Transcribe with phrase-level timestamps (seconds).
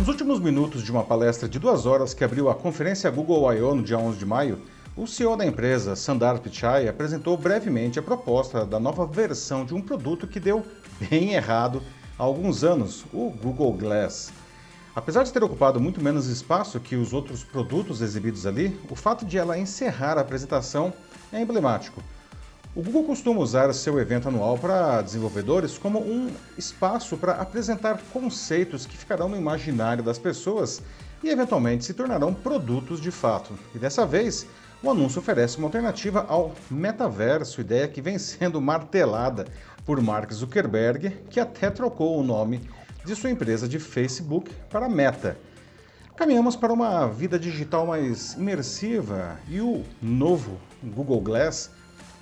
[0.00, 3.74] Nos últimos minutos de uma palestra de duas horas que abriu a conferência Google I.O.
[3.74, 4.58] no dia 11 de maio,
[4.96, 9.82] o CEO da empresa, Sundar Pichai, apresentou brevemente a proposta da nova versão de um
[9.82, 10.64] produto que deu
[10.98, 11.82] bem errado
[12.18, 14.32] há alguns anos, o Google Glass.
[14.96, 19.26] Apesar de ter ocupado muito menos espaço que os outros produtos exibidos ali, o fato
[19.26, 20.94] de ela encerrar a apresentação
[21.30, 22.02] é emblemático.
[22.72, 28.86] O Google costuma usar seu evento anual para desenvolvedores como um espaço para apresentar conceitos
[28.86, 30.80] que ficarão no imaginário das pessoas
[31.20, 33.58] e eventualmente se tornarão produtos de fato.
[33.74, 34.46] E dessa vez,
[34.84, 39.48] o anúncio oferece uma alternativa ao metaverso, ideia que vem sendo martelada
[39.84, 42.60] por Mark Zuckerberg, que até trocou o nome
[43.04, 45.36] de sua empresa de Facebook para Meta.
[46.14, 51.70] Caminhamos para uma vida digital mais imersiva e o novo Google Glass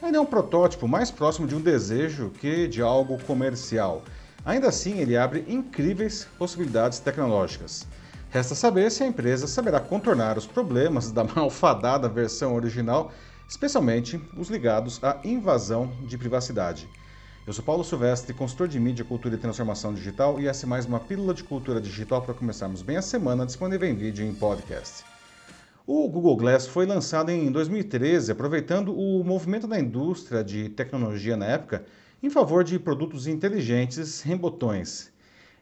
[0.03, 4.03] ainda é um protótipo mais próximo de um desejo que de algo comercial.
[4.45, 7.87] Ainda assim, ele abre incríveis possibilidades tecnológicas.
[8.31, 13.13] Resta saber se a empresa saberá contornar os problemas da malfadada versão original,
[13.49, 16.89] especialmente os ligados à invasão de privacidade.
[17.47, 20.85] Eu sou Paulo Silvestre, consultor de mídia, cultura e transformação digital, e essa é mais
[20.85, 24.35] uma pílula de cultura digital para começarmos bem a semana, disponível em vídeo e em
[24.35, 25.03] podcast.
[25.91, 31.47] O Google Glass foi lançado em 2013, aproveitando o movimento da indústria de tecnologia na
[31.47, 31.83] época
[32.23, 35.11] em favor de produtos inteligentes em botões.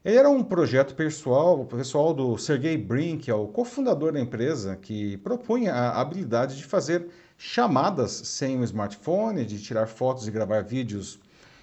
[0.04, 4.74] Ele era um projeto pessoal, pessoal do Sergey Brin, que é o cofundador da empresa,
[4.74, 7.06] que propunha a habilidade de fazer
[7.38, 11.20] chamadas sem um smartphone, de tirar fotos e gravar vídeos,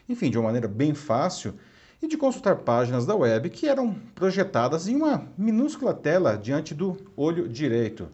[0.07, 1.53] enfim, de uma maneira bem fácil,
[2.01, 6.95] e de consultar páginas da web que eram projetadas em uma minúscula tela diante do
[7.17, 8.07] olho direito.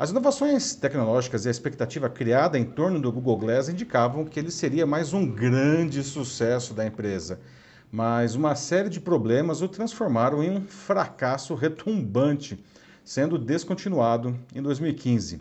[0.00, 4.50] As inovações tecnológicas e a expectativa criada em torno do Google Glass indicavam que ele
[4.50, 7.38] seria mais um grande sucesso da empresa,
[7.92, 12.64] mas uma série de problemas o transformaram em um fracasso retumbante,
[13.04, 15.38] sendo descontinuado em 2015.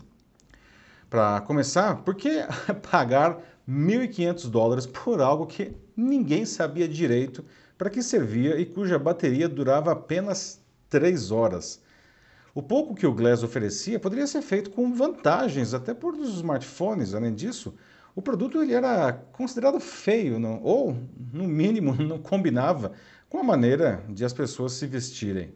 [1.10, 2.44] Para começar, por que
[2.92, 7.46] pagar 1.500 dólares por algo que ninguém sabia direito
[7.78, 10.60] para que servia e cuja bateria durava apenas
[10.90, 11.82] 3 horas?
[12.60, 17.16] O pouco que o Glass oferecia poderia ser feito com vantagens até por os smartphones.
[17.16, 17.74] Além disso,
[18.14, 20.94] o produto ele era considerado feio, não, ou,
[21.32, 22.92] no mínimo, não combinava
[23.30, 25.54] com a maneira de as pessoas se vestirem.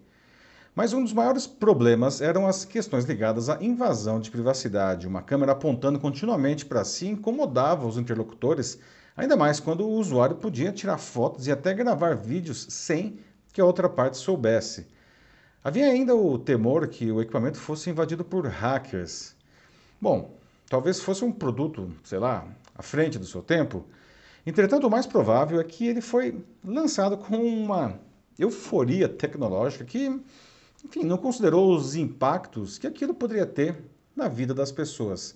[0.74, 5.06] Mas um dos maiores problemas eram as questões ligadas à invasão de privacidade.
[5.06, 8.80] Uma câmera apontando continuamente para si incomodava os interlocutores,
[9.13, 13.19] ainda mais quando o usuário podia tirar fotos e até gravar vídeos sem
[13.52, 14.93] que a outra parte soubesse.
[15.66, 19.34] Havia ainda o temor que o equipamento fosse invadido por hackers.
[20.01, 20.35] Bom,
[20.68, 23.85] talvez fosse um produto, sei lá, à frente do seu tempo.
[24.46, 27.97] Entretanto, o mais provável é que ele foi lançado com uma
[28.38, 30.19] euforia tecnológica que,
[30.84, 33.81] enfim, não considerou os impactos que aquilo poderia ter
[34.13, 35.34] na vida das pessoas.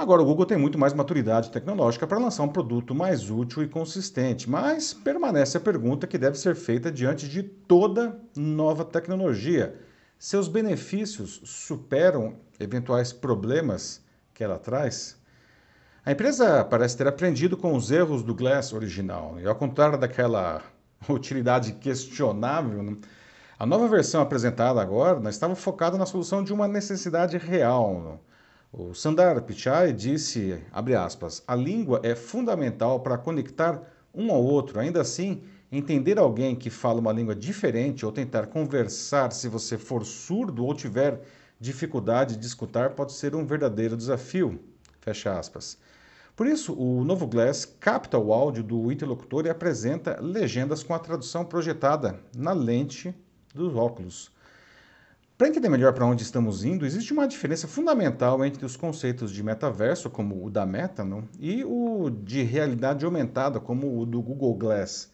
[0.00, 3.68] Agora, o Google tem muito mais maturidade tecnológica para lançar um produto mais útil e
[3.68, 9.78] consistente, mas permanece a pergunta que deve ser feita diante de toda nova tecnologia:
[10.18, 14.02] seus benefícios superam eventuais problemas
[14.32, 15.20] que ela traz?
[16.02, 20.62] A empresa parece ter aprendido com os erros do Glass original, e ao contrário daquela
[21.10, 22.96] utilidade questionável,
[23.58, 28.18] a nova versão apresentada agora estava focada na solução de uma necessidade real
[28.72, 30.62] o Sundar Pichai disse,
[30.96, 33.82] aspas, a língua é fundamental para conectar
[34.14, 34.78] um ao outro.
[34.78, 35.42] Ainda assim,
[35.72, 40.72] entender alguém que fala uma língua diferente ou tentar conversar se você for surdo ou
[40.72, 41.20] tiver
[41.58, 44.60] dificuldade de escutar pode ser um verdadeiro desafio.
[45.00, 45.76] Fecha aspas.
[46.36, 50.98] Por isso, o novo Glass capta o áudio do interlocutor e apresenta legendas com a
[50.98, 53.12] tradução projetada na lente
[53.52, 54.30] dos óculos.
[55.40, 59.42] Para entender melhor para onde estamos indo, existe uma diferença fundamental entre os conceitos de
[59.42, 61.26] metaverso, como o da Meta, não?
[61.38, 65.10] e o de realidade aumentada, como o do Google Glass.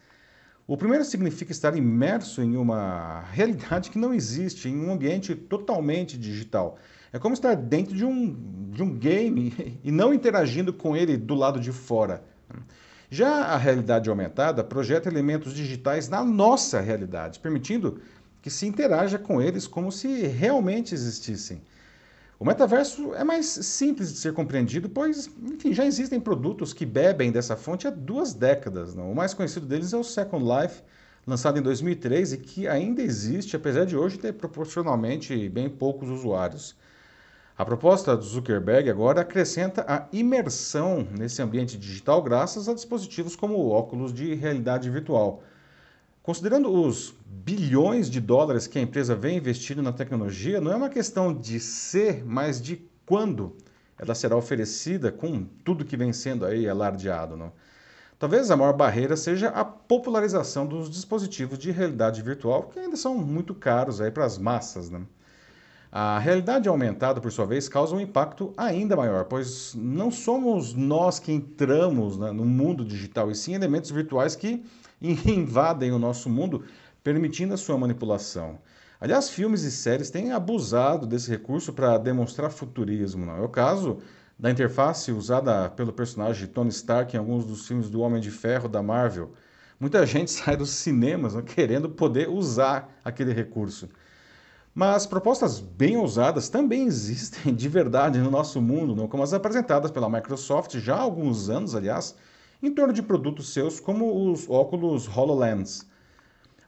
[0.67, 6.19] O primeiro significa estar imerso em uma realidade que não existe, em um ambiente totalmente
[6.19, 6.77] digital.
[7.13, 11.37] É como estar dentro de um, de um game e não interagindo com ele do
[11.37, 12.25] lado de fora.
[13.09, 18.01] Já a realidade aumentada projeta elementos digitais na nossa realidade, permitindo
[18.47, 21.61] que se interaja com eles como se realmente existissem.
[22.39, 27.33] O metaverso é mais simples de ser compreendido, pois, enfim, já existem produtos que bebem
[27.33, 28.95] dessa fonte há duas décadas.
[28.95, 29.11] Não?
[29.11, 30.81] O mais conhecido deles é o Second Life,
[31.27, 36.77] lançado em 2003 e que ainda existe, apesar de hoje ter proporcionalmente bem poucos usuários.
[37.59, 43.69] A proposta do Zuckerberg agora acrescenta a imersão nesse ambiente digital graças a dispositivos como
[43.71, 45.43] óculos de realidade virtual.
[46.27, 50.89] Considerando os bilhões de dólares que a empresa vem investindo na tecnologia, não é uma
[50.89, 53.55] questão de ser, mas de quando
[53.97, 57.37] ela será oferecida com tudo que vem sendo aí alardeado.
[57.37, 57.53] Não?
[58.19, 63.17] Talvez a maior barreira seja a popularização dos dispositivos de realidade virtual, que ainda são
[63.17, 64.91] muito caros aí para as massas.
[64.91, 65.03] Né?
[65.93, 71.21] A realidade aumentada, por sua vez, causa um impacto ainda maior, pois não somos nós
[71.21, 74.65] que entramos né, no mundo digital, e sim elementos virtuais que
[75.03, 76.65] invadem o nosso mundo,
[77.03, 78.59] permitindo a sua manipulação.
[79.01, 83.27] Aliás, filmes e séries têm abusado desse recurso para demonstrar futurismo.
[83.27, 83.99] Não é o caso
[84.39, 88.69] da interface usada pelo personagem Tony Stark em alguns dos filmes do Homem de Ferro
[88.69, 89.33] da Marvel.
[89.79, 93.89] Muita gente sai dos cinemas querendo poder usar aquele recurso.
[94.75, 99.09] Mas propostas bem ousadas também existem de verdade no nosso mundo, não?
[99.09, 102.15] como as apresentadas pela Microsoft já há alguns anos, aliás,
[102.67, 105.87] em torno de produtos seus como os óculos HoloLens.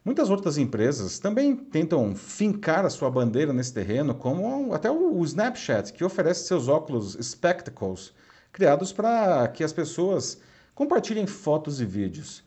[0.05, 5.93] Muitas outras empresas também tentam fincar a sua bandeira nesse terreno, como até o Snapchat,
[5.93, 8.15] que oferece seus óculos Spectacles,
[8.53, 10.41] criados para que as pessoas
[10.75, 12.45] compartilhem fotos e vídeos.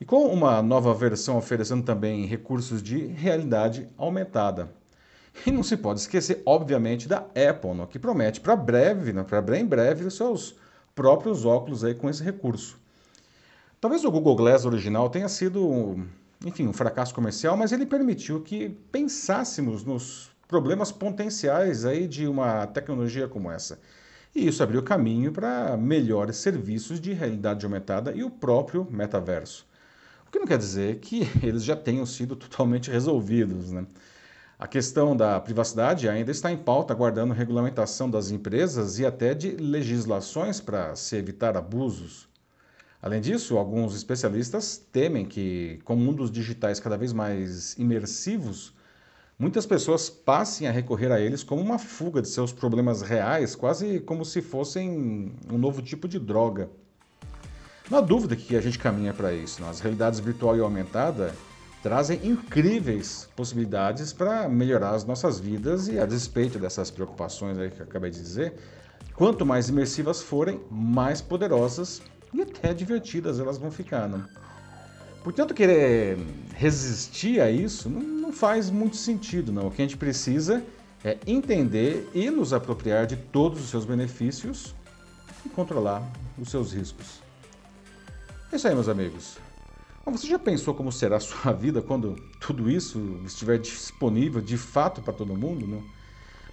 [0.00, 4.72] E com uma nova versão oferecendo também recursos de realidade aumentada.
[5.44, 10.04] E não se pode esquecer, obviamente, da Apple, que promete para breve, para bem breve,
[10.04, 10.54] os seus
[10.94, 12.83] próprios óculos aí com esse recurso.
[13.84, 16.02] Talvez o Google Glass original tenha sido
[16.42, 22.66] enfim, um fracasso comercial, mas ele permitiu que pensássemos nos problemas potenciais aí de uma
[22.66, 23.78] tecnologia como essa.
[24.34, 29.66] E isso abriu caminho para melhores serviços de realidade aumentada e o próprio metaverso.
[30.26, 33.70] O que não quer dizer que eles já tenham sido totalmente resolvidos.
[33.70, 33.84] Né?
[34.58, 39.50] A questão da privacidade ainda está em pauta, aguardando regulamentação das empresas e até de
[39.50, 42.32] legislações para se evitar abusos.
[43.04, 48.72] Além disso, alguns especialistas temem que, com mundos digitais cada vez mais imersivos,
[49.38, 54.00] muitas pessoas passem a recorrer a eles como uma fuga de seus problemas reais, quase
[54.00, 56.70] como se fossem um novo tipo de droga.
[57.90, 59.62] Não há dúvida que a gente caminha para isso.
[59.66, 61.34] As realidades virtual e aumentada
[61.82, 68.10] trazem incríveis possibilidades para melhorar as nossas vidas e, a despeito dessas preocupações que acabei
[68.10, 68.54] de dizer,
[69.14, 72.00] quanto mais imersivas forem, mais poderosas
[72.34, 74.18] e até divertidas elas vão ficando.
[74.18, 74.28] Né?
[75.22, 76.18] Portanto, querer
[76.54, 79.68] resistir a isso não, não faz muito sentido, não.
[79.68, 80.62] O que a gente precisa
[81.04, 84.74] é entender e nos apropriar de todos os seus benefícios
[85.46, 86.02] e controlar
[86.36, 87.20] os seus riscos.
[88.52, 89.38] É isso aí, meus amigos.
[90.04, 95.00] você já pensou como será a sua vida quando tudo isso estiver disponível de fato
[95.00, 95.66] para todo mundo?
[95.66, 95.82] Não?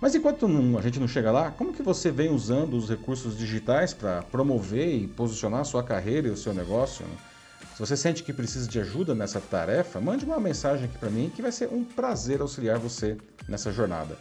[0.01, 0.48] Mas enquanto
[0.80, 4.95] a gente não chega lá, como que você vem usando os recursos digitais para promover
[4.95, 7.06] e posicionar a sua carreira e o seu negócio?
[7.06, 7.15] Né?
[7.75, 11.31] Se você sente que precisa de ajuda nessa tarefa, mande uma mensagem aqui para mim
[11.33, 13.15] que vai ser um prazer auxiliar você
[13.48, 14.18] nessa jornada.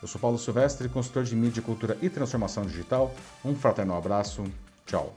[0.00, 3.14] Eu sou Paulo Silvestre, consultor de mídia, cultura e transformação digital.
[3.44, 4.44] Um fraternal abraço.
[4.86, 5.14] Tchau.